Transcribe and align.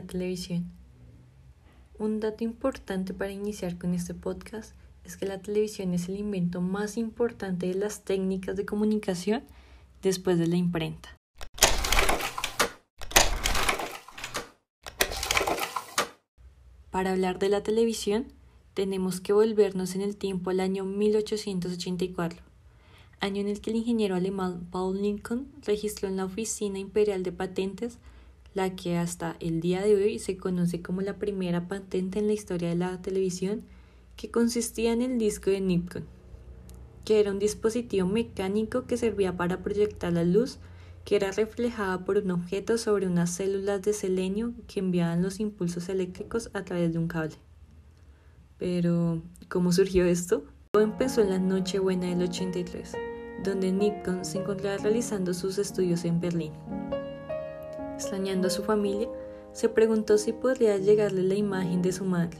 la 0.00 0.06
televisión. 0.06 0.70
Un 1.98 2.20
dato 2.20 2.42
importante 2.44 3.12
para 3.12 3.32
iniciar 3.32 3.76
con 3.76 3.92
este 3.94 4.14
podcast 4.14 4.74
es 5.04 5.16
que 5.16 5.26
la 5.26 5.42
televisión 5.42 5.92
es 5.92 6.08
el 6.08 6.18
invento 6.18 6.62
más 6.62 6.96
importante 6.96 7.66
de 7.66 7.74
las 7.74 8.04
técnicas 8.04 8.56
de 8.56 8.64
comunicación 8.64 9.42
después 10.02 10.38
de 10.38 10.46
la 10.46 10.56
imprenta. 10.56 11.14
Para 16.90 17.12
hablar 17.12 17.38
de 17.38 17.50
la 17.50 17.62
televisión, 17.62 18.26
tenemos 18.74 19.20
que 19.20 19.32
volvernos 19.32 19.94
en 19.94 20.00
el 20.00 20.16
tiempo 20.16 20.50
al 20.50 20.60
año 20.60 20.84
1884, 20.84 22.42
año 23.20 23.40
en 23.42 23.48
el 23.48 23.60
que 23.60 23.70
el 23.70 23.76
ingeniero 23.76 24.14
alemán 24.16 24.66
Paul 24.70 25.02
Lincoln 25.02 25.48
registró 25.66 26.08
en 26.08 26.16
la 26.16 26.24
Oficina 26.24 26.78
Imperial 26.78 27.22
de 27.22 27.32
Patentes 27.32 27.98
la 28.54 28.74
que 28.74 28.96
hasta 28.96 29.36
el 29.40 29.60
día 29.60 29.82
de 29.82 29.94
hoy 29.94 30.18
se 30.18 30.36
conoce 30.36 30.82
como 30.82 31.02
la 31.02 31.18
primera 31.18 31.68
patente 31.68 32.18
en 32.18 32.26
la 32.26 32.32
historia 32.32 32.70
de 32.70 32.76
la 32.76 33.00
televisión, 33.00 33.62
que 34.16 34.30
consistía 34.30 34.92
en 34.92 35.02
el 35.02 35.18
disco 35.18 35.50
de 35.50 35.60
Nipkow, 35.60 36.02
que 37.04 37.20
era 37.20 37.30
un 37.30 37.38
dispositivo 37.38 38.06
mecánico 38.06 38.86
que 38.86 38.96
servía 38.96 39.36
para 39.36 39.62
proyectar 39.62 40.12
la 40.12 40.24
luz 40.24 40.58
que 41.04 41.16
era 41.16 41.32
reflejada 41.32 42.04
por 42.04 42.18
un 42.18 42.30
objeto 42.30 42.76
sobre 42.76 43.06
unas 43.06 43.30
células 43.30 43.80
de 43.82 43.92
selenio 43.94 44.52
que 44.66 44.80
enviaban 44.80 45.22
los 45.22 45.40
impulsos 45.40 45.88
eléctricos 45.88 46.50
a 46.52 46.62
través 46.64 46.92
de 46.92 46.98
un 46.98 47.08
cable. 47.08 47.36
Pero, 48.58 49.22
¿cómo 49.48 49.72
surgió 49.72 50.04
esto? 50.04 50.44
Todo 50.72 50.82
empezó 50.82 51.22
en 51.22 51.30
la 51.30 51.38
Nochebuena 51.38 52.08
del 52.08 52.28
83, 52.28 52.92
donde 53.42 53.72
Nipkow 53.72 54.22
se 54.22 54.38
encontraba 54.38 54.76
realizando 54.76 55.32
sus 55.32 55.56
estudios 55.56 56.04
en 56.04 56.20
Berlín 56.20 56.52
extrañando 58.00 58.48
a 58.48 58.50
su 58.50 58.62
familia, 58.62 59.08
se 59.52 59.68
preguntó 59.68 60.16
si 60.16 60.32
podría 60.32 60.78
llegarle 60.78 61.22
la 61.22 61.34
imagen 61.34 61.82
de 61.82 61.92
su 61.92 62.06
madre, 62.06 62.38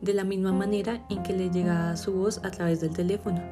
de 0.00 0.14
la 0.14 0.22
misma 0.22 0.52
manera 0.52 1.04
en 1.10 1.24
que 1.24 1.32
le 1.32 1.50
llegaba 1.50 1.96
su 1.96 2.12
voz 2.12 2.40
a 2.44 2.52
través 2.52 2.80
del 2.80 2.90
teléfono. 2.90 3.42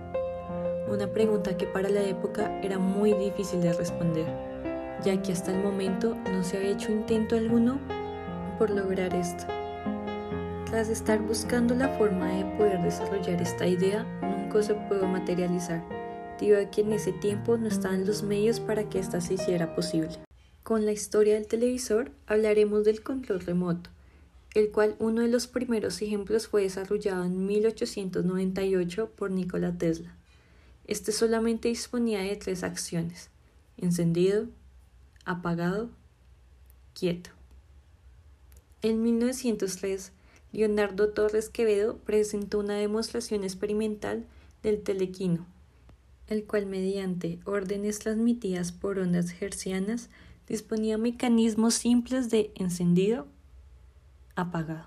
Una 0.88 1.08
pregunta 1.08 1.56
que 1.56 1.66
para 1.66 1.88
la 1.88 2.02
época 2.02 2.60
era 2.62 2.78
muy 2.78 3.14
difícil 3.14 3.60
de 3.60 3.72
responder, 3.72 4.27
ya 5.02 5.20
que 5.20 5.33
hasta 5.33 5.50
el 5.50 5.62
momento 5.62 6.14
no 6.33 6.44
se 6.44 6.56
había 6.56 6.70
hecho 6.70 6.92
intento 6.92 7.34
alguno 7.34 7.80
por 8.56 8.70
lograr 8.70 9.12
esto. 9.14 9.44
Tras 10.66 10.88
estar 10.88 11.20
buscando 11.20 11.75
la 11.75 11.88
forma 11.98 12.28
de 12.28 12.44
poder 12.56 12.80
desarrollar 12.80 13.42
esta 13.42 13.66
idea, 13.66 14.05
nunca 14.22 14.62
se 14.62 14.75
pudo 14.75 15.06
materializar, 15.06 15.82
debido 16.38 16.60
a 16.60 16.70
que 16.70 16.82
en 16.82 16.92
ese 16.92 17.12
tiempo 17.12 17.56
no 17.56 17.66
estaban 17.66 18.06
los 18.06 18.22
medios 18.22 18.60
para 18.60 18.84
que 18.84 19.00
ésta 19.00 19.20
se 19.20 19.34
hiciera 19.34 19.75
posible. 19.75 20.28
Con 20.69 20.84
la 20.84 20.92
historia 20.92 21.33
del 21.33 21.47
televisor 21.47 22.12
hablaremos 22.27 22.84
del 22.84 23.02
control 23.02 23.41
remoto, 23.41 23.88
el 24.52 24.70
cual 24.70 24.97
uno 24.98 25.22
de 25.22 25.28
los 25.28 25.47
primeros 25.47 26.02
ejemplos 26.02 26.47
fue 26.47 26.64
desarrollado 26.64 27.25
en 27.25 27.47
1898 27.47 29.10
por 29.16 29.30
Nikola 29.30 29.72
Tesla. 29.78 30.14
Este 30.86 31.10
solamente 31.12 31.69
disponía 31.69 32.20
de 32.20 32.36
tres 32.36 32.64
acciones, 32.64 33.30
encendido, 33.78 34.44
apagado, 35.25 35.88
quieto. 36.92 37.30
En 38.82 39.03
1903, 39.03 40.12
Leonardo 40.53 41.08
Torres 41.08 41.48
Quevedo 41.48 41.97
presentó 41.97 42.58
una 42.58 42.75
demostración 42.75 43.42
experimental 43.42 44.27
del 44.62 44.82
telequino, 44.82 45.47
el 46.27 46.44
cual 46.44 46.66
mediante 46.66 47.38
órdenes 47.47 48.00
transmitidas 48.00 48.70
por 48.70 48.98
ondas 48.98 49.32
hercianas 49.41 50.10
disponía 50.48 50.98
mecanismos 50.98 51.75
simples 51.75 52.31
de 52.31 52.50
encendido, 52.54 53.26
apagado. 54.34 54.86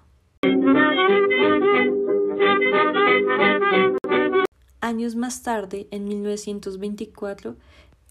Años 4.81 5.15
más 5.15 5.43
tarde, 5.43 5.87
en 5.91 6.05
1924, 6.05 7.55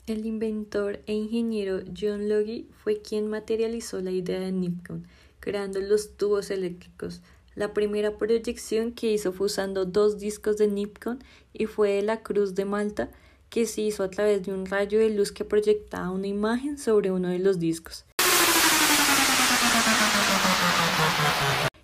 el 0.06 0.24
inventor 0.26 1.00
e 1.06 1.12
ingeniero 1.12 1.80
John 1.98 2.28
Logie 2.28 2.66
fue 2.82 3.02
quien 3.02 3.28
materializó 3.28 4.00
la 4.00 4.10
idea 4.10 4.40
de 4.40 4.52
Nipkow, 4.52 5.02
creando 5.40 5.80
los 5.80 6.16
tubos 6.16 6.50
eléctricos. 6.50 7.20
La 7.54 7.74
primera 7.74 8.16
proyección 8.16 8.92
que 8.92 9.12
hizo 9.12 9.32
fue 9.32 9.46
usando 9.46 9.84
dos 9.84 10.18
discos 10.18 10.56
de 10.56 10.68
Nipkow 10.68 11.18
y 11.52 11.66
fue 11.66 11.90
de 11.90 12.02
la 12.02 12.22
Cruz 12.22 12.54
de 12.54 12.64
Malta, 12.64 13.10
que 13.50 13.66
se 13.66 13.82
hizo 13.82 14.04
a 14.04 14.10
través 14.10 14.44
de 14.44 14.52
un 14.54 14.64
rayo 14.64 15.00
de 15.00 15.10
luz 15.10 15.32
que 15.32 15.44
proyectaba 15.44 16.10
una 16.10 16.28
imagen 16.28 16.78
sobre 16.78 17.10
uno 17.10 17.28
de 17.28 17.40
los 17.40 17.58
discos. 17.58 18.06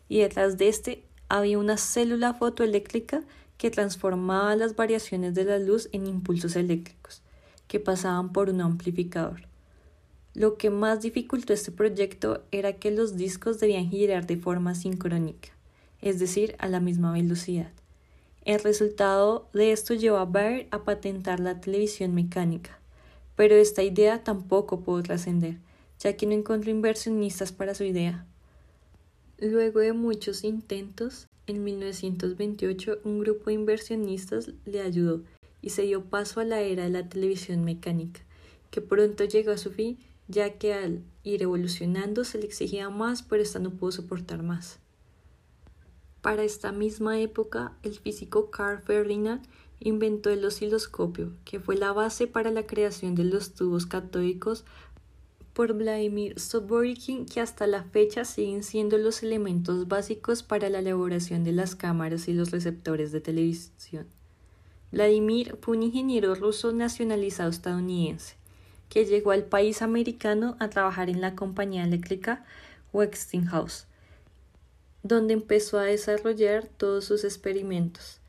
Y 0.09 0.21
detrás 0.21 0.57
de 0.57 0.69
este 0.69 1.05
había 1.29 1.59
una 1.59 1.77
célula 1.77 2.35
fotoeléctrica 2.35 3.25
que 3.59 3.71
transformaba 3.71 4.55
las 4.55 4.77
variaciones 4.77 5.35
de 5.35 5.45
la 5.45 5.59
luz 5.59 5.89
en 5.93 6.07
impulsos 6.07 6.55
eléctricos, 6.55 7.23
que 7.67 7.81
pasaban 7.81 8.33
por 8.33 8.49
un 8.49 8.61
amplificador. 8.61 9.49
Lo 10.35 10.57
que 10.59 10.71
más 10.71 11.01
dificultó 11.01 11.53
este 11.53 11.73
proyecto 11.73 12.45
era 12.53 12.75
que 12.75 12.91
los 12.91 13.17
discos 13.17 13.59
debían 13.59 13.89
girar 13.89 14.27
de 14.27 14.37
forma 14.37 14.75
sincrónica, 14.75 15.49
es 16.01 16.21
decir, 16.21 16.55
a 16.59 16.69
la 16.69 16.79
misma 16.79 17.13
velocidad. 17.13 17.73
El 18.47 18.61
resultado 18.61 19.49
de 19.55 19.73
esto 19.73 19.93
llevó 19.93 20.19
a 20.19 20.25
Bayer 20.25 20.69
a 20.71 20.85
patentar 20.85 21.41
la 21.41 21.61
televisión 21.61 22.15
mecánica, 22.15 22.79
pero 23.35 23.57
esta 23.57 23.83
idea 23.83 24.23
tampoco 24.23 24.83
pudo 24.83 25.03
trascender, 25.03 25.59
ya 25.99 26.17
que 26.17 26.27
no 26.27 26.33
encontró 26.33 26.71
inversionistas 26.71 27.51
para 27.51 27.75
su 27.75 27.83
idea. 27.83 28.25
Luego 29.39 29.81
de 29.81 29.93
muchos 29.95 30.45
intentos, 30.45 31.27
en 31.49 31.65
1928 31.65 33.01
un 33.03 33.19
grupo 33.19 33.47
de 33.47 33.55
inversionistas 33.55 34.53
le 34.65 34.81
ayudó 34.81 35.25
y 35.61 35.71
se 35.71 35.83
dio 35.83 36.05
paso 36.05 36.39
a 36.39 36.45
la 36.45 36.61
era 36.61 36.85
de 36.85 36.91
la 36.91 37.09
televisión 37.09 37.65
mecánica, 37.65 38.21
que 38.71 38.81
pronto 38.81 39.25
llegó 39.25 39.51
a 39.51 39.59
su 39.59 39.73
fin, 39.73 39.99
ya 40.29 40.57
que 40.57 40.73
al 40.73 41.03
ir 41.25 41.43
evolucionando 41.43 42.23
se 42.23 42.39
le 42.39 42.45
exigía 42.45 42.91
más, 42.91 43.25
pero 43.25 43.43
esta 43.43 43.59
no 43.59 43.73
pudo 43.73 43.91
soportar 43.91 44.45
más. 44.45 44.79
Para 46.27 46.43
esta 46.43 46.73
misma 46.73 47.21
época, 47.21 47.75
el 47.85 48.01
físico 48.01 48.51
Carl 48.51 48.83
Ferdinand 48.83 49.47
inventó 49.79 50.29
el 50.29 50.45
osciloscopio, 50.45 51.33
que 51.45 51.61
fue 51.61 51.77
la 51.77 51.93
base 51.93 52.27
para 52.27 52.51
la 52.51 52.67
creación 52.67 53.15
de 53.15 53.23
los 53.23 53.55
tubos 53.55 53.87
catódicos 53.87 54.65
por 55.53 55.75
Vladimir 55.75 56.41
Soborikin, 56.41 57.27
que 57.27 57.41
hasta 57.41 57.69
la 57.69 57.85
fecha 57.85 58.25
siguen 58.25 58.65
siendo 58.65 58.99
los 58.99 59.23
elementos 59.23 59.87
básicos 59.87 60.43
para 60.43 60.69
la 60.69 60.81
elaboración 60.81 61.45
de 61.45 61.53
las 61.53 61.77
cámaras 61.77 62.27
y 62.27 62.33
los 62.33 62.51
receptores 62.51 63.13
de 63.13 63.21
televisión. 63.21 64.09
Vladimir 64.91 65.57
fue 65.61 65.77
un 65.77 65.85
ingeniero 65.85 66.35
ruso 66.35 66.73
nacionalizado 66.73 67.51
estadounidense, 67.51 68.35
que 68.89 69.05
llegó 69.05 69.31
al 69.31 69.45
país 69.45 69.81
americano 69.81 70.57
a 70.59 70.71
trabajar 70.71 71.09
en 71.09 71.21
la 71.21 71.37
compañía 71.37 71.85
eléctrica 71.85 72.45
Westinghouse 72.93 73.87
donde 75.09 75.35
empezó 75.35 75.79
a 75.79 75.85
desarrollar 75.85 76.67
todos 76.67 77.05
sus 77.05 77.25
experimentos 77.25 78.21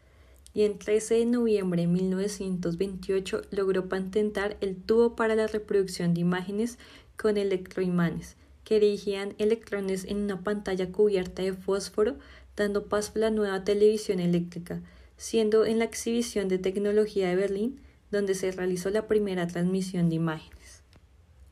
y 0.58 0.64
el 0.64 0.80
13 0.80 1.14
de 1.14 1.26
noviembre 1.28 1.84
de 1.84 1.88
1928 1.88 3.44
logró 3.52 3.88
patentar 3.88 4.58
el 4.60 4.76
tubo 4.76 5.16
para 5.16 5.36
la 5.36 5.46
reproducción 5.46 6.16
de 6.16 6.22
imágenes 6.22 6.80
con 7.16 7.38
electroimanes 7.38 8.38
que 8.64 8.80
dirigían 8.80 9.36
electrones 9.38 10.06
en 10.06 10.18
una 10.18 10.42
pantalla 10.42 10.92
cubierta 10.92 11.44
de 11.44 11.54
fósforo, 11.54 12.18
dando 12.56 12.88
paso 12.88 13.12
a 13.16 13.20
la 13.20 13.30
nueva 13.30 13.64
televisión 13.64 14.20
eléctrica, 14.20 14.82
siendo 15.16 15.64
en 15.64 15.78
la 15.78 15.86
exhibición 15.86 16.48
de 16.48 16.58
tecnología 16.58 17.30
de 17.30 17.36
Berlín 17.36 17.80
donde 18.10 18.34
se 18.34 18.52
realizó 18.52 18.90
la 18.90 19.08
primera 19.08 19.46
transmisión 19.46 20.10
de 20.10 20.16
imágenes. 20.16 20.67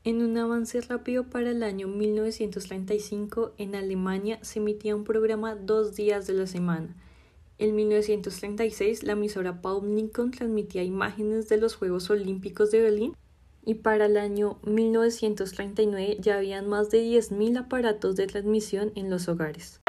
En 0.06 0.22
un 0.22 0.38
avance 0.38 0.80
rápido 0.82 1.24
para 1.24 1.50
el 1.50 1.64
año 1.64 1.88
1935, 1.88 3.54
en 3.58 3.74
Alemania 3.74 4.38
se 4.40 4.60
emitía 4.60 4.94
un 4.94 5.02
programa 5.02 5.56
dos 5.56 5.96
días 5.96 6.28
de 6.28 6.34
la 6.34 6.46
semana. 6.46 6.94
En 7.58 7.74
1936, 7.74 9.02
la 9.02 9.14
emisora 9.14 9.60
Paul 9.60 9.96
Lincoln 9.96 10.30
transmitía 10.30 10.84
imágenes 10.84 11.48
de 11.48 11.56
los 11.56 11.74
Juegos 11.74 12.08
Olímpicos 12.08 12.70
de 12.70 12.82
Berlín 12.82 13.16
y 13.64 13.74
para 13.74 14.06
el 14.06 14.16
año 14.16 14.60
1939 14.62 16.18
ya 16.20 16.36
habían 16.36 16.68
más 16.68 16.88
de 16.90 16.98
10.000 17.02 17.58
aparatos 17.58 18.14
de 18.14 18.28
transmisión 18.28 18.92
en 18.94 19.10
los 19.10 19.26
hogares. 19.26 19.80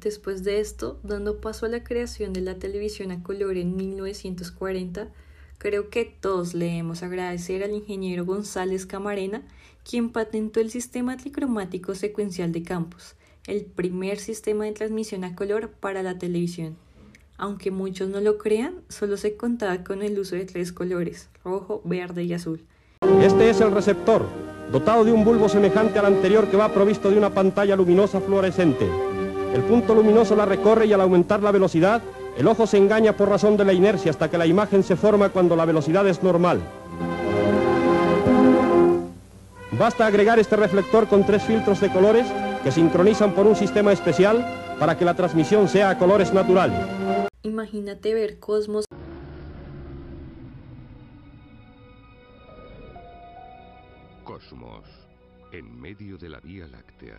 Después 0.00 0.44
de 0.44 0.60
esto, 0.60 0.98
dando 1.02 1.42
paso 1.42 1.66
a 1.66 1.68
la 1.68 1.84
creación 1.84 2.32
de 2.32 2.40
la 2.40 2.54
televisión 2.54 3.10
a 3.10 3.22
color 3.22 3.58
en 3.58 3.76
1940, 3.76 5.08
creo 5.58 5.90
que 5.90 6.06
todos 6.06 6.54
le 6.54 6.66
debemos 6.66 7.02
agradecer 7.02 7.62
al 7.62 7.72
ingeniero 7.72 8.24
González 8.24 8.86
Camarena, 8.86 9.42
quien 9.88 10.08
patentó 10.08 10.60
el 10.60 10.70
sistema 10.70 11.18
tricromático 11.18 11.94
secuencial 11.94 12.50
de 12.50 12.62
campos, 12.62 13.14
el 13.46 13.66
primer 13.66 14.18
sistema 14.18 14.64
de 14.64 14.72
transmisión 14.72 15.22
a 15.22 15.36
color 15.36 15.68
para 15.68 16.02
la 16.02 16.18
televisión. 16.18 16.76
Aunque 17.36 17.70
muchos 17.70 18.08
no 18.08 18.20
lo 18.20 18.38
crean, 18.38 18.76
solo 18.88 19.18
se 19.18 19.36
contaba 19.36 19.84
con 19.84 20.02
el 20.02 20.18
uso 20.18 20.34
de 20.34 20.46
tres 20.46 20.72
colores, 20.72 21.28
rojo, 21.44 21.82
verde 21.84 22.24
y 22.24 22.32
azul. 22.32 22.64
Este 23.20 23.50
es 23.50 23.60
el 23.60 23.70
receptor, 23.70 24.26
dotado 24.72 25.04
de 25.04 25.12
un 25.12 25.24
bulbo 25.24 25.50
semejante 25.50 25.98
al 25.98 26.06
anterior 26.06 26.48
que 26.48 26.56
va 26.56 26.72
provisto 26.72 27.10
de 27.10 27.18
una 27.18 27.34
pantalla 27.34 27.76
luminosa 27.76 28.20
fluorescente. 28.22 29.09
El 29.54 29.62
punto 29.62 29.94
luminoso 29.94 30.36
la 30.36 30.46
recorre 30.46 30.86
y 30.86 30.92
al 30.92 31.00
aumentar 31.00 31.42
la 31.42 31.50
velocidad, 31.50 32.02
el 32.36 32.46
ojo 32.46 32.66
se 32.66 32.76
engaña 32.76 33.16
por 33.16 33.28
razón 33.28 33.56
de 33.56 33.64
la 33.64 33.72
inercia 33.72 34.10
hasta 34.10 34.30
que 34.30 34.38
la 34.38 34.46
imagen 34.46 34.82
se 34.82 34.96
forma 34.96 35.30
cuando 35.30 35.56
la 35.56 35.64
velocidad 35.64 36.06
es 36.06 36.22
normal. 36.22 36.60
Basta 39.72 40.06
agregar 40.06 40.38
este 40.38 40.56
reflector 40.56 41.08
con 41.08 41.24
tres 41.24 41.42
filtros 41.42 41.80
de 41.80 41.90
colores 41.90 42.26
que 42.62 42.70
sincronizan 42.70 43.32
por 43.32 43.46
un 43.46 43.56
sistema 43.56 43.92
especial 43.92 44.76
para 44.78 44.96
que 44.96 45.04
la 45.04 45.14
transmisión 45.14 45.68
sea 45.68 45.90
a 45.90 45.98
colores 45.98 46.32
naturales. 46.32 46.78
Imagínate 47.42 48.14
ver 48.14 48.38
Cosmos 48.38 48.84
Cosmos, 54.24 54.84
en 55.52 55.80
medio 55.80 56.16
de 56.16 56.28
la 56.28 56.40
Vía 56.40 56.66
Láctea. 56.68 57.18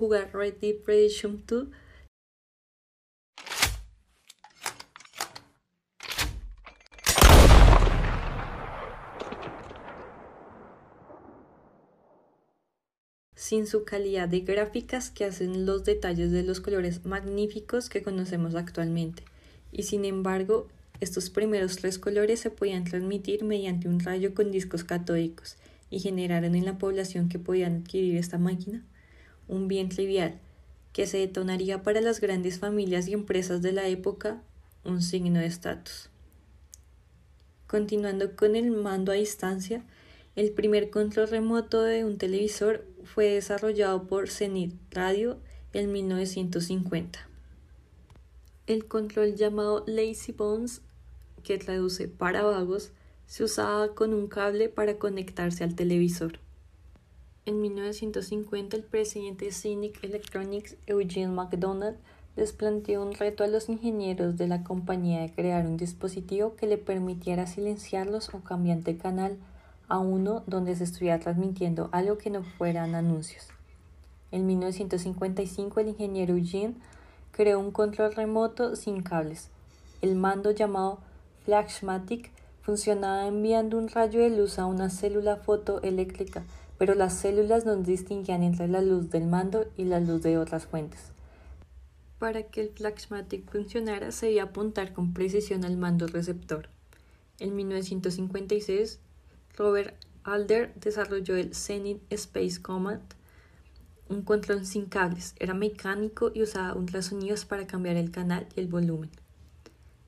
Jugar 0.00 0.30
Red 0.32 0.54
Dead 0.62 0.76
Redemption 0.86 1.44
2 1.46 1.68
sin 13.34 13.66
su 13.66 13.84
calidad 13.84 14.26
de 14.26 14.40
gráficas 14.40 15.10
que 15.10 15.26
hacen 15.26 15.66
los 15.66 15.84
detalles 15.84 16.30
de 16.30 16.44
los 16.44 16.62
colores 16.62 17.04
magníficos 17.04 17.90
que 17.90 18.02
conocemos 18.02 18.54
actualmente. 18.54 19.24
Y 19.70 19.82
sin 19.82 20.06
embargo, 20.06 20.68
estos 21.00 21.28
primeros 21.28 21.76
tres 21.76 21.98
colores 21.98 22.40
se 22.40 22.50
podían 22.50 22.84
transmitir 22.84 23.44
mediante 23.44 23.86
un 23.86 24.00
rayo 24.00 24.32
con 24.34 24.50
discos 24.50 24.82
catódicos 24.82 25.56
y 25.90 26.00
generaron 26.00 26.54
en 26.54 26.64
la 26.64 26.78
población 26.78 27.28
que 27.28 27.38
podían 27.38 27.82
adquirir 27.82 28.16
esta 28.16 28.38
máquina 28.38 28.82
un 29.50 29.68
bien 29.68 29.88
trivial 29.88 30.38
que 30.92 31.06
se 31.06 31.18
detonaría 31.18 31.82
para 31.82 32.00
las 32.00 32.20
grandes 32.20 32.58
familias 32.58 33.06
y 33.08 33.12
empresas 33.12 33.60
de 33.62 33.72
la 33.72 33.86
época 33.88 34.42
un 34.84 35.02
signo 35.02 35.40
de 35.40 35.46
estatus. 35.46 36.08
Continuando 37.66 38.34
con 38.34 38.56
el 38.56 38.70
mando 38.70 39.12
a 39.12 39.16
distancia, 39.16 39.84
el 40.36 40.52
primer 40.52 40.90
control 40.90 41.28
remoto 41.28 41.82
de 41.82 42.04
un 42.04 42.18
televisor 42.18 42.84
fue 43.04 43.26
desarrollado 43.26 44.06
por 44.06 44.28
Zenith 44.28 44.74
Radio 44.90 45.38
en 45.72 45.92
1950. 45.92 47.28
El 48.66 48.86
control 48.86 49.34
llamado 49.34 49.84
Lazy 49.86 50.32
Bones, 50.32 50.82
que 51.42 51.58
traduce 51.58 52.08
para 52.08 52.42
vagos, 52.42 52.92
se 53.26 53.44
usaba 53.44 53.94
con 53.94 54.14
un 54.14 54.26
cable 54.26 54.68
para 54.68 54.98
conectarse 54.98 55.62
al 55.62 55.74
televisor. 55.74 56.40
En 57.46 57.60
1950, 57.62 58.76
el 58.76 58.82
presidente 58.82 59.46
de 59.46 59.52
Cynic 59.52 60.04
Electronics, 60.04 60.76
Eugene 60.86 61.32
McDonald, 61.32 61.96
les 62.36 62.52
planteó 62.52 63.02
un 63.02 63.14
reto 63.14 63.44
a 63.44 63.46
los 63.46 63.68
ingenieros 63.68 64.36
de 64.36 64.46
la 64.46 64.62
compañía 64.62 65.22
de 65.22 65.32
crear 65.32 65.66
un 65.66 65.76
dispositivo 65.76 66.54
que 66.54 66.66
le 66.66 66.76
permitiera 66.76 67.46
silenciarlos 67.46 68.32
o 68.34 68.40
cambiar 68.40 68.82
de 68.82 68.98
canal 68.98 69.38
a 69.88 69.98
uno 69.98 70.44
donde 70.46 70.76
se 70.76 70.84
estuviera 70.84 71.18
transmitiendo 71.18 71.88
algo 71.92 72.18
que 72.18 72.30
no 72.30 72.44
fueran 72.44 72.94
anuncios. 72.94 73.48
En 74.30 74.46
1955 74.46 75.80
el 75.80 75.88
ingeniero 75.88 76.36
Eugene 76.36 76.74
creó 77.32 77.58
un 77.58 77.72
control 77.72 78.14
remoto 78.14 78.76
sin 78.76 79.02
cables. 79.02 79.48
El 80.02 80.14
mando 80.14 80.50
llamado 80.52 80.98
Flashmatic 81.44 82.30
funcionaba 82.62 83.26
enviando 83.26 83.78
un 83.78 83.88
rayo 83.88 84.20
de 84.20 84.30
luz 84.30 84.58
a 84.58 84.66
una 84.66 84.90
célula 84.90 85.36
fotoeléctrica, 85.36 86.44
pero 86.80 86.94
las 86.94 87.12
células 87.12 87.66
no 87.66 87.76
distinguían 87.76 88.42
entre 88.42 88.66
la 88.66 88.80
luz 88.80 89.10
del 89.10 89.26
mando 89.26 89.66
y 89.76 89.84
la 89.84 90.00
luz 90.00 90.22
de 90.22 90.38
otras 90.38 90.64
fuentes. 90.64 91.12
Para 92.18 92.44
que 92.44 92.62
el 92.62 92.70
Flashmatic 92.70 93.50
funcionara 93.50 94.12
se 94.12 94.26
debía 94.26 94.44
apuntar 94.44 94.94
con 94.94 95.12
precisión 95.12 95.66
al 95.66 95.76
mando 95.76 96.06
receptor. 96.06 96.70
En 97.38 97.54
1956 97.54 98.98
Robert 99.58 99.94
Alder 100.24 100.72
desarrolló 100.76 101.36
el 101.36 101.54
Zenith 101.54 102.00
Space 102.08 102.62
Command, 102.62 103.02
un 104.08 104.22
control 104.22 104.64
sin 104.64 104.86
cables, 104.86 105.34
era 105.38 105.52
mecánico 105.52 106.32
y 106.32 106.40
usaba 106.40 106.74
ultrasonidos 106.74 107.44
para 107.44 107.66
cambiar 107.66 107.96
el 107.96 108.10
canal 108.10 108.46
y 108.56 108.60
el 108.60 108.68
volumen. 108.68 109.10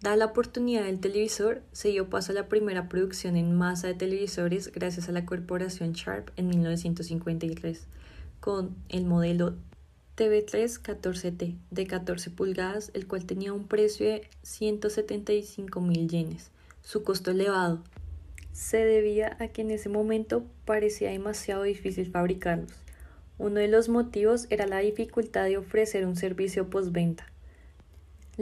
Dada 0.02 0.16
la 0.16 0.26
oportunidad 0.26 0.86
del 0.86 0.98
televisor, 0.98 1.62
se 1.70 1.90
dio 1.90 2.10
paso 2.10 2.32
a 2.32 2.34
la 2.34 2.48
primera 2.48 2.88
producción 2.88 3.36
en 3.36 3.54
masa 3.54 3.86
de 3.86 3.94
televisores 3.94 4.72
gracias 4.72 5.08
a 5.08 5.12
la 5.12 5.24
corporación 5.24 5.92
Sharp 5.92 6.30
en 6.36 6.48
1953, 6.48 7.86
con 8.40 8.74
el 8.88 9.04
modelo 9.04 9.54
TV3 10.16 10.82
14T 10.82 11.56
de 11.70 11.86
14 11.86 12.30
pulgadas, 12.30 12.90
el 12.94 13.06
cual 13.06 13.26
tenía 13.26 13.52
un 13.52 13.68
precio 13.68 14.08
de 14.08 14.28
175 14.42 15.80
mil 15.80 16.08
yenes. 16.08 16.50
Su 16.82 17.04
costo 17.04 17.30
elevado 17.30 17.84
se 18.52 18.78
debía 18.78 19.36
a 19.38 19.48
que 19.48 19.62
en 19.62 19.70
ese 19.70 19.88
momento 19.88 20.44
parecía 20.64 21.10
demasiado 21.10 21.62
difícil 21.62 22.10
fabricarlos. 22.10 22.72
Uno 23.38 23.60
de 23.60 23.68
los 23.68 23.88
motivos 23.88 24.48
era 24.50 24.66
la 24.66 24.78
dificultad 24.78 25.44
de 25.44 25.58
ofrecer 25.58 26.06
un 26.06 26.16
servicio 26.16 26.68
postventa. 26.70 27.31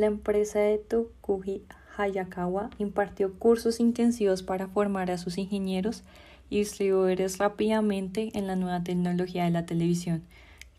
La 0.01 0.07
empresa 0.07 0.61
de 0.61 0.79
Tokuji 0.79 1.63
Hayakawa 1.99 2.71
impartió 2.79 3.35
cursos 3.35 3.81
intensivos 3.81 4.43
para 4.43 4.67
formar 4.67 5.11
a 5.11 5.19
sus 5.19 5.37
ingenieros 5.37 6.05
y 6.49 6.61
distribuidores 6.61 7.37
rápidamente 7.37 8.31
en 8.33 8.47
la 8.47 8.57
nueva 8.57 8.83
tecnología 8.83 9.45
de 9.45 9.51
la 9.51 9.67
televisión, 9.67 10.23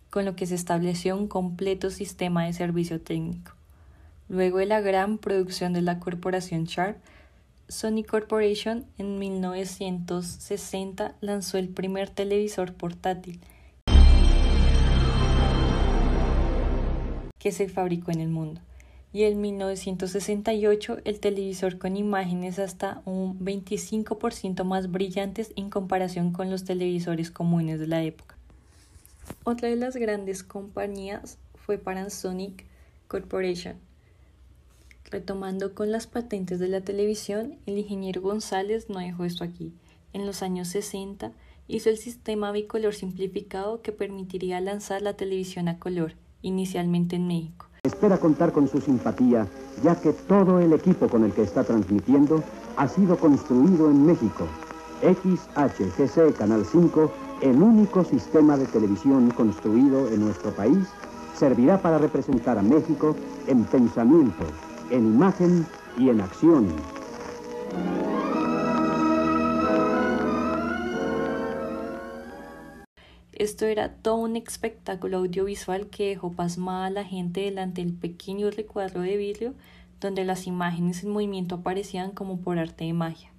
con 0.10 0.26
lo 0.26 0.36
que 0.36 0.48
se 0.48 0.56
estableció 0.56 1.16
un 1.16 1.28
completo 1.28 1.92
sistema 1.92 2.46
de 2.46 2.54
servicio 2.54 3.00
técnico. 3.00 3.52
Luego 4.28 4.58
de 4.58 4.66
la 4.66 4.82
gran 4.82 5.20
producción 5.20 5.72
de 5.72 5.84
la 5.84 6.00
corporación 6.00 6.64
Sharp, 6.64 6.98
Sony 7.68 8.04
Corporation 8.04 8.88
en 8.98 9.20
1960 9.20 11.14
lanzó 11.22 11.60
el 11.60 11.70
primer 11.70 12.10
televisor 12.10 12.74
portátil 12.74 13.40
que 17.38 17.52
se 17.52 17.70
fabricó 17.70 18.10
en 18.10 18.22
el 18.22 18.30
mundo. 18.30 18.62
Y 19.14 19.24
en 19.24 19.42
1968 19.42 21.00
el 21.04 21.20
televisor 21.20 21.78
con 21.78 21.98
imágenes 21.98 22.60
hasta 22.60 23.02
un 23.06 23.40
25% 23.40 24.64
más 24.64 24.90
brillantes 24.90 25.52
en 25.56 25.70
comparación 25.70 26.32
con 26.32 26.50
los 26.50 26.64
televisores 26.64 27.30
comunes 27.32 27.80
de 27.80 27.88
la 27.88 28.04
época. 28.04 28.38
Otra 29.44 29.70
de 29.70 29.76
las 29.76 29.96
grandes 29.96 30.44
compañías 30.44 31.38
fue 31.56 31.78
Panasonic 31.78 32.66
Corporation, 33.08 33.76
Retomando 35.12 35.76
con 35.76 35.92
las 35.92 36.08
patentes 36.08 36.58
de 36.60 36.70
la 36.70 36.80
televisión, 36.80 37.58
el 37.66 37.78
ingeniero 37.78 38.22
González 38.22 38.90
no 38.90 39.00
dejó 39.00 39.26
esto 39.26 39.44
aquí. 39.44 39.74
En 40.14 40.26
los 40.26 40.42
años 40.42 40.70
60 40.70 41.34
hizo 41.68 41.90
el 41.90 41.98
sistema 41.98 42.54
bicolor 42.54 42.96
simplificado 42.96 43.82
que 43.82 43.92
permitiría 43.92 44.62
lanzar 44.62 45.02
la 45.02 45.18
televisión 45.18 45.68
a 45.68 45.80
color, 45.80 46.14
inicialmente 46.42 47.18
en 47.18 47.28
México. 47.28 47.68
Espera 47.84 48.20
contar 48.20 48.52
con 48.52 48.68
su 48.68 48.80
simpatía, 48.80 49.48
ya 49.82 50.00
que 50.00 50.14
todo 50.14 50.60
el 50.60 50.72
equipo 50.72 51.08
con 51.08 51.24
el 51.24 51.34
que 51.34 51.42
está 51.42 51.64
transmitiendo 51.64 52.44
ha 52.78 52.88
sido 52.88 53.18
construido 53.18 53.90
en 53.90 54.06
México. 54.06 54.46
XHGC 55.02 56.38
Canal 56.38 56.64
5, 56.64 57.12
el 57.42 57.60
único 57.60 58.04
sistema 58.04 58.56
de 58.56 58.68
televisión 58.68 59.32
construido 59.32 60.08
en 60.10 60.20
nuestro 60.20 60.52
país, 60.52 60.90
servirá 61.36 61.82
para 61.82 61.98
representar 61.98 62.60
a 62.60 62.62
México 62.62 63.16
en 63.48 63.64
pensamiento, 63.64 64.46
en 64.92 65.16
imagen 65.16 65.66
y 65.98 66.10
en 66.10 66.22
acción. 66.22 66.68
Esto 73.42 73.66
era 73.66 73.90
todo 73.90 74.18
un 74.18 74.36
espectáculo 74.36 75.18
audiovisual 75.18 75.88
que 75.88 76.10
dejó 76.10 76.32
pasmada 76.32 76.86
a 76.86 76.90
la 76.92 77.04
gente 77.04 77.42
delante 77.42 77.84
del 77.84 77.92
pequeño 77.92 78.52
recuadro 78.52 79.02
de 79.02 79.18
vidrio 79.18 79.56
donde 80.00 80.24
las 80.26 80.46
imágenes 80.46 81.04
en 81.04 81.10
movimiento 81.10 81.56
aparecían 81.56 82.12
como 82.12 82.40
por 82.42 82.60
arte 82.60 82.84
de 82.84 82.94
magia. 82.94 83.31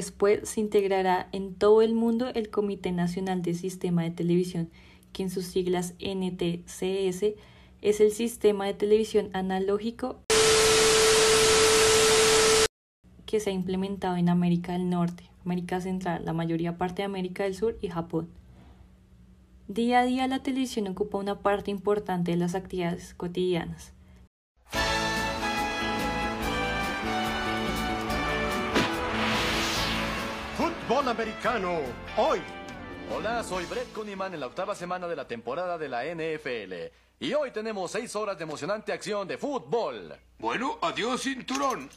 Después 0.00 0.48
se 0.48 0.62
integrará 0.62 1.28
en 1.30 1.54
todo 1.54 1.82
el 1.82 1.92
mundo 1.92 2.28
el 2.28 2.48
Comité 2.48 2.90
Nacional 2.90 3.42
de 3.42 3.52
Sistema 3.52 4.02
de 4.02 4.10
Televisión, 4.10 4.70
que 5.12 5.24
en 5.24 5.28
sus 5.28 5.44
siglas 5.44 5.92
NTCS 5.98 7.34
es 7.82 8.00
el 8.00 8.10
sistema 8.10 8.64
de 8.64 8.72
televisión 8.72 9.28
analógico 9.34 10.22
que 13.26 13.40
se 13.40 13.50
ha 13.50 13.52
implementado 13.52 14.16
en 14.16 14.30
América 14.30 14.72
del 14.72 14.88
Norte, 14.88 15.24
América 15.44 15.82
Central, 15.82 16.24
la 16.24 16.32
mayoría 16.32 16.78
parte 16.78 17.02
de 17.02 17.04
América 17.04 17.42
del 17.42 17.54
Sur 17.54 17.76
y 17.82 17.88
Japón. 17.88 18.30
Día 19.68 20.00
a 20.00 20.06
día 20.06 20.26
la 20.28 20.42
televisión 20.42 20.88
ocupa 20.88 21.18
una 21.18 21.40
parte 21.40 21.70
importante 21.70 22.30
de 22.30 22.38
las 22.38 22.54
actividades 22.54 23.12
cotidianas. 23.12 23.92
Fútbol 31.00 31.12
americano, 31.12 31.78
hoy. 32.18 32.40
Hola, 33.10 33.42
soy 33.42 33.64
Brett 33.64 33.90
Kuniman 33.94 34.34
en 34.34 34.40
la 34.40 34.46
octava 34.48 34.74
semana 34.74 35.08
de 35.08 35.16
la 35.16 35.26
temporada 35.26 35.78
de 35.78 35.88
la 35.88 36.04
NFL. 36.04 36.92
Y 37.18 37.32
hoy 37.32 37.52
tenemos 37.52 37.90
seis 37.90 38.14
horas 38.14 38.36
de 38.36 38.44
emocionante 38.44 38.92
acción 38.92 39.26
de 39.26 39.38
fútbol. 39.38 40.14
Bueno, 40.38 40.76
adiós 40.82 41.22
cinturón. 41.22 41.88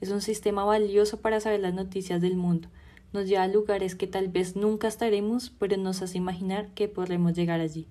Es 0.00 0.08
un 0.08 0.22
sistema 0.22 0.64
valioso 0.64 1.20
para 1.20 1.40
saber 1.40 1.60
las 1.60 1.74
noticias 1.74 2.22
del 2.22 2.36
mundo. 2.36 2.70
Nos 3.12 3.26
lleva 3.26 3.42
a 3.42 3.48
lugares 3.48 3.94
que 3.94 4.06
tal 4.06 4.28
vez 4.28 4.56
nunca 4.56 4.88
estaremos, 4.88 5.52
pero 5.58 5.76
nos 5.76 6.00
hace 6.00 6.16
imaginar 6.16 6.68
que 6.68 6.88
podremos 6.88 7.34
llegar 7.34 7.60
allí. 7.60 7.86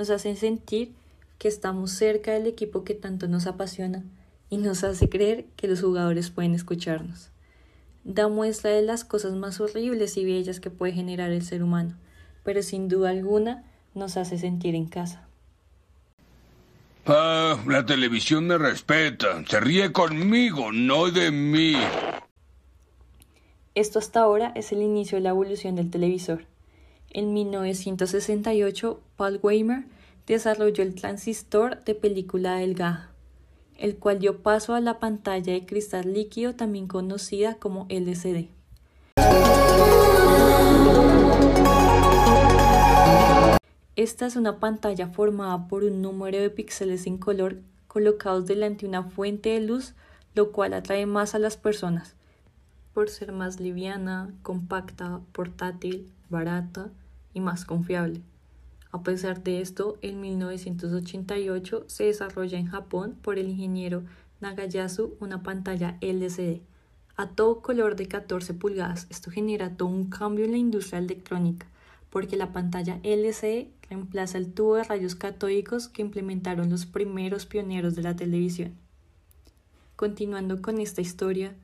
Nos 0.00 0.08
hacen 0.08 0.38
sentir 0.38 0.94
que 1.38 1.46
estamos 1.46 1.90
cerca 1.90 2.32
del 2.32 2.46
equipo 2.46 2.84
que 2.84 2.94
tanto 2.94 3.28
nos 3.28 3.46
apasiona 3.46 4.02
y 4.48 4.56
nos 4.56 4.82
hace 4.82 5.10
creer 5.10 5.44
que 5.56 5.68
los 5.68 5.82
jugadores 5.82 6.30
pueden 6.30 6.54
escucharnos. 6.54 7.28
Da 8.04 8.28
muestra 8.28 8.70
de 8.70 8.80
las 8.80 9.04
cosas 9.04 9.34
más 9.34 9.60
horribles 9.60 10.16
y 10.16 10.24
bellas 10.24 10.58
que 10.58 10.70
puede 10.70 10.94
generar 10.94 11.32
el 11.32 11.44
ser 11.44 11.62
humano, 11.62 11.98
pero 12.44 12.62
sin 12.62 12.88
duda 12.88 13.10
alguna 13.10 13.62
nos 13.94 14.16
hace 14.16 14.38
sentir 14.38 14.74
en 14.74 14.86
casa. 14.86 15.28
Ah, 17.04 17.62
la 17.66 17.84
televisión 17.84 18.46
me 18.46 18.56
respeta, 18.56 19.44
se 19.46 19.60
ríe 19.60 19.92
conmigo, 19.92 20.72
no 20.72 21.10
de 21.10 21.30
mí. 21.30 21.74
Esto 23.74 23.98
hasta 23.98 24.20
ahora 24.20 24.50
es 24.54 24.72
el 24.72 24.80
inicio 24.80 25.18
de 25.18 25.24
la 25.24 25.28
evolución 25.28 25.76
del 25.76 25.90
televisor. 25.90 26.46
En 27.10 27.34
1968, 27.34 29.00
Paul 29.16 29.40
Weimer 29.42 29.84
desarrolló 30.26 30.82
el 30.82 30.94
transistor 30.94 31.82
de 31.84 31.94
película 31.94 32.56
delgada 32.56 33.10
el 33.80 33.96
cual 33.96 34.18
dio 34.18 34.42
paso 34.42 34.74
a 34.74 34.80
la 34.80 35.00
pantalla 35.00 35.54
de 35.54 35.64
cristal 35.64 36.12
líquido 36.12 36.54
también 36.54 36.86
conocida 36.86 37.54
como 37.54 37.86
LCD. 37.88 38.48
Esta 43.96 44.26
es 44.26 44.36
una 44.36 44.60
pantalla 44.60 45.08
formada 45.08 45.66
por 45.66 45.84
un 45.84 46.02
número 46.02 46.38
de 46.38 46.50
píxeles 46.50 47.06
en 47.06 47.16
color 47.16 47.56
colocados 47.88 48.46
delante 48.46 48.82
de 48.82 48.88
una 48.88 49.02
fuente 49.02 49.50
de 49.50 49.60
luz, 49.60 49.94
lo 50.34 50.52
cual 50.52 50.74
atrae 50.74 51.06
más 51.06 51.34
a 51.34 51.38
las 51.38 51.56
personas, 51.56 52.14
por 52.94 53.08
ser 53.08 53.32
más 53.32 53.60
liviana, 53.60 54.30
compacta, 54.42 55.20
portátil, 55.32 56.10
barata 56.28 56.90
y 57.34 57.40
más 57.40 57.64
confiable. 57.64 58.20
A 58.92 59.02
pesar 59.02 59.42
de 59.42 59.60
esto, 59.60 59.98
en 60.02 60.20
1988 60.20 61.84
se 61.86 62.04
desarrolla 62.04 62.58
en 62.58 62.66
Japón 62.66 63.16
por 63.22 63.38
el 63.38 63.48
ingeniero 63.48 64.02
Nagayasu 64.40 65.16
una 65.20 65.42
pantalla 65.42 65.96
LCD 66.00 66.60
a 67.16 67.28
todo 67.28 67.60
color 67.60 67.96
de 67.96 68.08
14 68.08 68.54
pulgadas. 68.54 69.06
Esto 69.10 69.30
genera 69.30 69.76
todo 69.76 69.88
un 69.88 70.08
cambio 70.08 70.46
en 70.46 70.52
la 70.52 70.56
industria 70.56 70.98
electrónica 70.98 71.66
porque 72.10 72.36
la 72.36 72.52
pantalla 72.52 73.00
LCD 73.02 73.68
reemplaza 73.88 74.38
el 74.38 74.52
tubo 74.52 74.76
de 74.76 74.84
rayos 74.84 75.14
catódicos 75.14 75.88
que 75.88 76.02
implementaron 76.02 76.68
los 76.68 76.86
primeros 76.86 77.46
pioneros 77.46 77.94
de 77.94 78.02
la 78.02 78.16
televisión. 78.16 78.72
Continuando 79.96 80.60
con 80.60 80.80
esta 80.80 81.00
historia, 81.00 81.54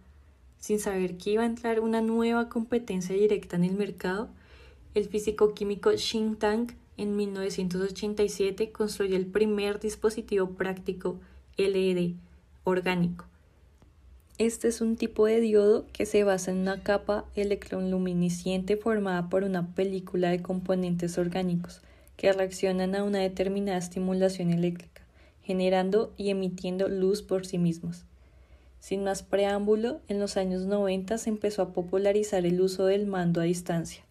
sin 0.58 0.78
saber 0.78 1.16
que 1.16 1.30
iba 1.30 1.42
a 1.42 1.46
entrar 1.46 1.80
una 1.80 2.00
nueva 2.00 2.48
competencia 2.48 3.14
directa 3.14 3.56
en 3.56 3.64
el 3.64 3.74
mercado, 3.74 4.28
el 4.96 5.10
físico 5.10 5.52
químico 5.52 5.92
Shin 5.92 6.36
Tang 6.36 6.68
en 6.96 7.16
1987 7.16 8.72
construyó 8.72 9.16
el 9.16 9.26
primer 9.26 9.78
dispositivo 9.78 10.52
práctico 10.52 11.20
LED 11.58 12.12
orgánico. 12.64 13.26
Este 14.38 14.68
es 14.68 14.80
un 14.80 14.96
tipo 14.96 15.26
de 15.26 15.40
diodo 15.40 15.84
que 15.92 16.06
se 16.06 16.24
basa 16.24 16.50
en 16.50 16.58
una 16.60 16.82
capa 16.82 17.26
electroluminiscente 17.34 18.78
formada 18.78 19.28
por 19.28 19.44
una 19.44 19.74
película 19.74 20.30
de 20.30 20.40
componentes 20.40 21.18
orgánicos 21.18 21.82
que 22.16 22.32
reaccionan 22.32 22.94
a 22.94 23.04
una 23.04 23.18
determinada 23.18 23.76
estimulación 23.76 24.50
eléctrica, 24.50 25.02
generando 25.42 26.14
y 26.16 26.30
emitiendo 26.30 26.88
luz 26.88 27.20
por 27.20 27.44
sí 27.44 27.58
mismos. 27.58 28.06
Sin 28.80 29.04
más 29.04 29.22
preámbulo, 29.22 30.00
en 30.08 30.20
los 30.20 30.38
años 30.38 30.62
90 30.62 31.18
se 31.18 31.28
empezó 31.28 31.60
a 31.60 31.72
popularizar 31.74 32.46
el 32.46 32.62
uso 32.62 32.86
del 32.86 33.06
mando 33.06 33.42
a 33.42 33.44
distancia 33.44 34.06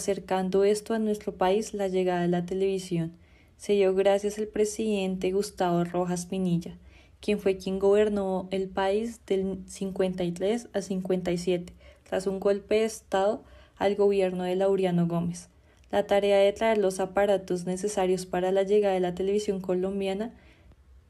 Acercando 0.00 0.64
esto 0.64 0.94
a 0.94 0.98
nuestro 0.98 1.34
país, 1.34 1.74
la 1.74 1.86
llegada 1.86 2.22
de 2.22 2.28
la 2.28 2.46
televisión 2.46 3.12
se 3.58 3.74
dio 3.74 3.94
gracias 3.94 4.38
al 4.38 4.46
presidente 4.46 5.30
Gustavo 5.30 5.84
Rojas 5.84 6.24
Pinilla, 6.24 6.78
quien 7.20 7.38
fue 7.38 7.58
quien 7.58 7.78
gobernó 7.78 8.48
el 8.50 8.70
país 8.70 9.20
del 9.26 9.58
53 9.66 10.68
a 10.72 10.80
57, 10.80 11.74
tras 12.04 12.26
un 12.26 12.40
golpe 12.40 12.76
de 12.76 12.84
Estado 12.86 13.44
al 13.76 13.94
gobierno 13.94 14.44
de 14.44 14.56
Laureano 14.56 15.06
Gómez. 15.06 15.50
La 15.90 16.06
tarea 16.06 16.38
de 16.38 16.54
traer 16.54 16.78
los 16.78 16.98
aparatos 16.98 17.66
necesarios 17.66 18.24
para 18.24 18.52
la 18.52 18.62
llegada 18.62 18.94
de 18.94 19.00
la 19.00 19.14
televisión 19.14 19.60
colombiana 19.60 20.32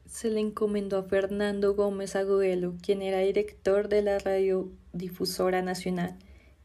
se 0.05 0.29
le 0.29 0.41
encomendó 0.41 0.97
a 0.97 1.03
Fernando 1.03 1.75
Gómez 1.75 2.17
Agudelo, 2.17 2.73
quien 2.81 3.01
era 3.01 3.19
director 3.19 3.87
de 3.87 4.01
la 4.01 4.19
Radiodifusora 4.19 5.61
Nacional 5.61 6.17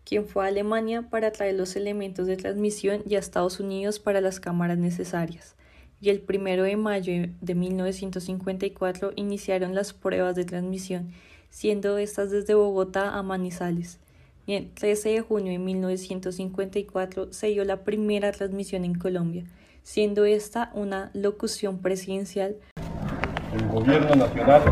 quien 0.07 0.25
fue 0.25 0.45
a 0.45 0.49
Alemania 0.49 1.03
para 1.11 1.33
traer 1.33 1.57
los 1.57 1.75
elementos 1.75 2.29
de 2.29 2.37
transmisión 2.37 3.03
y 3.07 3.17
a 3.17 3.19
Estados 3.19 3.59
Unidos 3.59 3.99
para 3.99 4.21
las 4.21 4.39
cámaras 4.39 4.79
necesarias. 4.79 5.57
Y 6.01 6.11
el 6.11 6.23
1 6.27 6.63
de 6.63 6.77
mayo 6.77 7.13
de 7.41 7.55
1954 7.55 9.13
iniciaron 9.17 9.75
las 9.75 9.93
pruebas 9.93 10.37
de 10.37 10.45
transmisión, 10.45 11.11
siendo 11.51 11.99
estas 11.99 12.31
desde 12.31 12.55
Bogotá 12.55 13.17
a 13.17 13.23
Manizales. 13.25 13.99
Y 14.47 14.55
el 14.55 14.71
13 14.71 15.09
de 15.09 15.21
junio 15.23 15.53
de 15.53 15.59
1954 15.59 17.33
se 17.33 17.49
dio 17.49 17.65
la 17.65 17.83
primera 17.83 18.31
transmisión 18.31 18.85
en 18.85 18.95
Colombia, 18.95 19.45
siendo 19.83 20.25
esta 20.25 20.71
una 20.75 21.11
locución 21.15 21.79
presidencial. 21.79 22.55
El 23.53 23.67
gobierno 23.67 24.15
nacional 24.15 24.63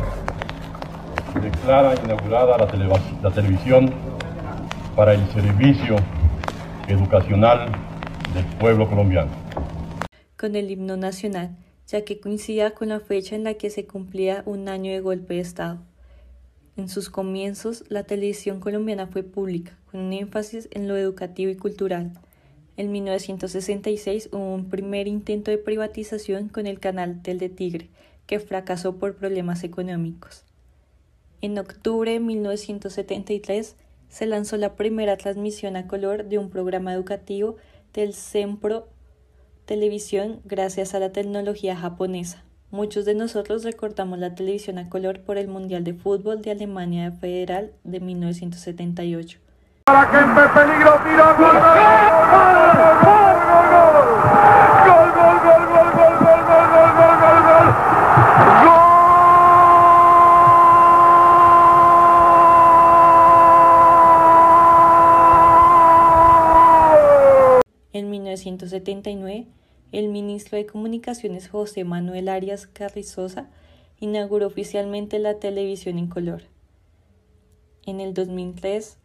declara 1.42 1.94
inaugurada 2.04 2.56
la, 2.58 3.00
la 3.22 3.30
televisión 3.32 4.13
para 4.94 5.14
el 5.14 5.26
servicio 5.32 5.96
educacional 6.86 7.72
del 8.32 8.44
pueblo 8.58 8.88
colombiano. 8.88 9.30
Con 10.38 10.54
el 10.54 10.70
himno 10.70 10.96
nacional, 10.96 11.56
ya 11.88 12.04
que 12.04 12.20
coincidía 12.20 12.72
con 12.72 12.88
la 12.88 13.00
fecha 13.00 13.34
en 13.34 13.44
la 13.44 13.54
que 13.54 13.70
se 13.70 13.86
cumplía 13.86 14.42
un 14.46 14.68
año 14.68 14.92
de 14.92 15.00
golpe 15.00 15.34
de 15.34 15.40
Estado. 15.40 15.78
En 16.76 16.88
sus 16.88 17.10
comienzos, 17.10 17.84
la 17.88 18.04
televisión 18.04 18.60
colombiana 18.60 19.06
fue 19.06 19.22
pública, 19.22 19.76
con 19.90 20.00
un 20.00 20.12
énfasis 20.12 20.68
en 20.72 20.86
lo 20.86 20.96
educativo 20.96 21.50
y 21.50 21.56
cultural. 21.56 22.12
En 22.76 22.92
1966 22.92 24.28
hubo 24.32 24.54
un 24.54 24.68
primer 24.68 25.08
intento 25.08 25.50
de 25.50 25.58
privatización 25.58 26.48
con 26.48 26.66
el 26.66 26.80
canal 26.80 27.22
Tel 27.22 27.38
de 27.38 27.48
Tigre, 27.48 27.88
que 28.26 28.40
fracasó 28.40 28.96
por 28.96 29.16
problemas 29.16 29.64
económicos. 29.64 30.44
En 31.40 31.58
octubre 31.58 32.12
de 32.12 32.20
1973 32.20 33.76
se 34.14 34.26
lanzó 34.26 34.56
la 34.56 34.76
primera 34.76 35.16
transmisión 35.16 35.74
a 35.74 35.88
color 35.88 36.26
de 36.26 36.38
un 36.38 36.48
programa 36.48 36.92
educativo 36.94 37.56
del 37.92 38.14
Sempro 38.14 38.86
Televisión 39.64 40.40
gracias 40.44 40.94
a 40.94 41.00
la 41.00 41.10
tecnología 41.10 41.74
japonesa. 41.74 42.44
Muchos 42.70 43.06
de 43.06 43.14
nosotros 43.16 43.64
recordamos 43.64 44.20
la 44.20 44.36
televisión 44.36 44.78
a 44.78 44.88
color 44.88 45.22
por 45.22 45.36
el 45.36 45.48
Mundial 45.48 45.82
de 45.82 45.94
Fútbol 45.94 46.42
de 46.42 46.52
Alemania 46.52 47.10
Federal 47.10 47.72
de 47.82 47.98
1978. 47.98 49.40
Para 49.86 50.08
que 50.08 50.16
en 50.16 50.32
peligro, 50.32 50.92
1979, 68.54 69.46
el 69.90 70.08
ministro 70.08 70.56
de 70.56 70.66
Comunicaciones 70.66 71.48
José 71.48 71.84
Manuel 71.84 72.28
Arias 72.28 72.66
Carrizosa 72.66 73.50
inauguró 73.98 74.46
oficialmente 74.46 75.18
la 75.18 75.38
televisión 75.40 75.98
en 75.98 76.08
color. 76.08 76.42
En 77.84 78.00
el 78.00 78.14
2003, 78.14 78.98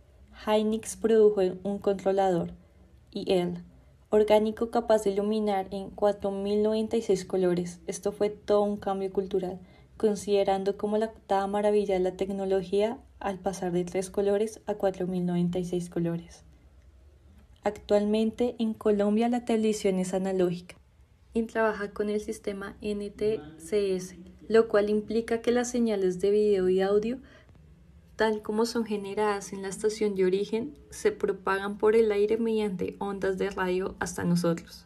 Hynix 0.46 0.96
produjo 0.96 1.42
un 1.64 1.80
controlador, 1.80 2.52
IL, 3.12 3.64
orgánico 4.12 4.70
capaz 4.70 5.04
de 5.04 5.12
iluminar 5.12 5.68
en 5.72 5.90
4096 5.90 7.26
colores. 7.26 7.80
Esto 7.88 8.12
fue 8.12 8.30
todo 8.30 8.62
un 8.62 8.78
cambio 8.78 9.12
cultural, 9.12 9.60
considerando 9.98 10.78
como 10.78 10.98
la 10.98 11.08
octava 11.08 11.48
maravilla 11.48 11.96
de 11.96 12.02
la 12.02 12.16
tecnología 12.18 13.00
al 13.20 13.40
pasar 13.40 13.72
de 13.72 13.84
tres 13.84 14.10
colores 14.10 14.62
a 14.68 14.76
4096 14.76 15.90
colores. 15.90 16.46
Actualmente 17.64 18.56
en 18.60 18.74
Colombia 18.74 19.30
la 19.30 19.46
televisión 19.46 20.00
es 20.00 20.14
analógica 20.14 20.76
y 21.34 21.44
trabaja 21.44 21.92
con 21.92 22.10
el 22.10 22.22
sistema 22.22 22.76
NTCS, 22.82 24.16
lo 24.48 24.68
cual 24.68 24.90
implica 24.90 25.42
que 25.42 25.52
las 25.52 25.70
señales 25.70 26.20
de 26.20 26.32
video 26.32 26.70
y 26.70 26.82
audio 26.82 27.20
tal 28.20 28.42
como 28.42 28.66
son 28.66 28.84
generadas 28.84 29.54
en 29.54 29.62
la 29.62 29.70
estación 29.70 30.14
de 30.14 30.26
origen, 30.26 30.76
se 30.90 31.14
propagan 31.14 31.78
por 31.78 31.96
el 31.96 32.12
aire 32.12 32.36
mediante 32.36 32.98
ondas 33.00 33.38
de 33.38 33.50
radio 33.50 33.96
hasta 34.00 34.26
nosotros. 34.26 34.86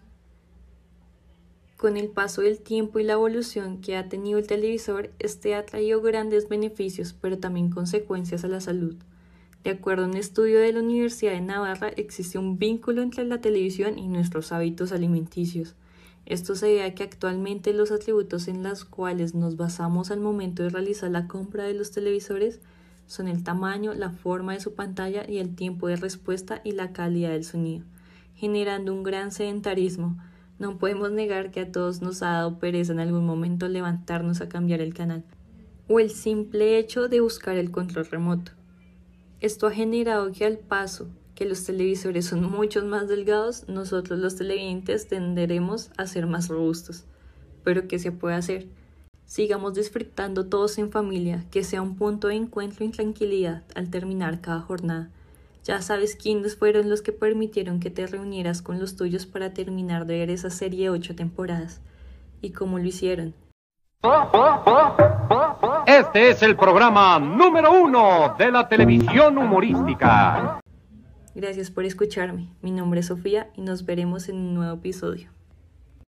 Con 1.76 1.98
el 1.98 2.10
paso 2.10 2.44
del 2.44 2.60
tiempo 2.60 3.00
y 3.00 3.04
la 3.04 3.14
evolución 3.14 3.82
que 3.82 3.98
ha 3.98 4.08
tenido 4.08 4.38
el 4.38 4.46
televisor, 4.46 5.10
este 5.18 5.56
ha 5.56 5.66
traído 5.66 6.00
grandes 6.00 6.48
beneficios, 6.48 7.16
pero 7.20 7.40
también 7.40 7.72
consecuencias 7.72 8.44
a 8.44 8.50
la 8.50 8.62
salud. 8.62 8.98
De 9.64 9.70
acuerdo 9.70 10.04
a 10.04 10.08
un 10.08 10.18
estudio 10.18 10.60
de 10.60 10.74
la 10.74 10.82
Universidad 10.82 11.32
de 11.32 11.40
Navarra, 11.40 11.88
existe 11.96 12.38
un 12.38 12.60
vínculo 12.60 13.02
entre 13.02 13.24
la 13.24 13.40
televisión 13.40 13.98
y 13.98 14.10
nuestros 14.10 14.52
hábitos 14.52 14.92
alimenticios. 14.92 15.76
Esto 16.26 16.56
se 16.56 16.68
debe 16.68 16.84
a 16.84 16.96
que 16.96 17.04
actualmente 17.04 17.74
los 17.74 17.92
atributos 17.92 18.50
en 18.50 18.62
los 18.62 18.84
cuales 18.84 19.36
nos 19.36 19.56
basamos 19.56 20.12
al 20.12 20.20
momento 20.20 20.64
de 20.64 20.70
realizar 20.70 21.12
la 21.12 21.28
compra 21.30 21.64
de 21.64 21.76
los 21.76 21.92
televisores 21.92 22.60
son 23.08 23.30
el 23.30 23.44
tamaño, 23.44 23.94
la 23.94 24.12
forma 24.12 24.54
de 24.54 24.60
su 24.60 24.74
pantalla 24.74 25.24
y 25.30 25.38
el 25.38 25.56
tiempo 25.56 25.88
de 25.88 25.96
respuesta 25.96 26.60
y 26.66 26.74
la 26.74 26.92
calidad 26.92 27.32
del 27.32 27.46
sonido, 27.46 27.86
generando 28.36 28.94
un 28.94 29.04
gran 29.04 29.32
sedentarismo. 29.32 30.18
No 30.60 30.78
podemos 30.78 31.12
negar 31.12 31.52
que 31.52 31.62
a 31.62 31.72
todos 31.72 32.02
nos 32.02 32.22
ha 32.22 32.32
dado 32.32 32.60
pereza 32.60 32.92
en 32.92 33.00
algún 33.00 33.26
momento 33.26 33.70
levantarnos 33.70 34.42
a 34.42 34.50
cambiar 34.50 34.82
el 34.82 34.94
canal, 34.94 35.24
o 35.88 36.00
el 36.00 36.10
simple 36.10 36.78
hecho 36.78 37.08
de 37.08 37.22
buscar 37.22 37.56
el 37.56 37.72
control 37.72 38.06
remoto. 38.06 38.52
Esto 39.44 39.68
ha 39.68 39.72
generado 39.72 40.32
que 40.32 40.46
al 40.46 40.58
paso 40.58 41.10
que 41.36 41.44
los 41.44 41.66
televisores 41.66 42.28
son 42.28 42.50
mucho 42.50 42.86
más 42.86 43.10
delgados, 43.10 43.68
nosotros 43.68 44.18
los 44.18 44.38
televidentes 44.38 45.10
tenderemos 45.10 45.92
a 45.98 46.08
ser 46.08 46.28
más 46.28 46.48
robustos. 46.48 47.04
Pero 47.62 47.90
¿qué 47.90 48.00
se 48.00 48.14
puede 48.14 48.36
hacer? 48.36 48.68
Sigamos 49.26 49.74
disfrutando 49.74 50.46
todos 50.46 50.78
en 50.78 50.92
familia, 50.92 51.44
que 51.52 51.66
sea 51.66 51.82
un 51.82 51.98
punto 51.98 52.30
de 52.30 52.36
encuentro 52.36 52.86
y 52.86 52.92
tranquilidad 52.92 53.64
al 53.76 53.90
terminar 53.90 54.40
cada 54.40 54.62
jornada. 54.62 55.10
Ya 55.66 55.82
sabes 55.82 56.16
quiénes 56.16 56.56
fueron 56.56 56.90
los 56.90 57.02
que 57.02 57.12
permitieron 57.12 57.82
que 57.82 57.90
te 57.90 58.08
reunieras 58.08 58.62
con 58.62 58.80
los 58.80 58.96
tuyos 58.96 59.26
para 59.26 59.54
terminar 59.54 60.06
de 60.06 60.20
ver 60.20 60.30
esa 60.30 60.52
serie 60.52 60.84
de 60.84 60.92
ocho 60.92 61.18
temporadas. 61.18 61.82
Y 62.42 62.52
cómo 62.52 62.80
lo 62.80 62.86
hicieron. 62.86 63.34
Este 66.00 66.32
es 66.32 66.42
el 66.42 66.56
programa 66.56 67.20
número 67.20 67.72
uno 67.72 68.34
de 68.36 68.52
la 68.52 68.68
televisión 68.68 69.38
humorística. 69.38 70.60
Gracias 71.36 71.70
por 71.70 71.86
escucharme. 71.86 72.50
Mi 72.64 72.72
nombre 72.72 73.02
es 73.02 73.06
Sofía 73.06 73.52
y 73.56 73.62
nos 73.62 73.86
veremos 73.86 74.28
en 74.28 74.38
un 74.38 74.56
nuevo 74.56 74.74
episodio. 74.74 75.30